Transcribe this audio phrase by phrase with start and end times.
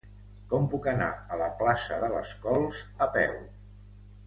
[0.53, 3.39] Com puc anar a la plaça de les Cols a peu?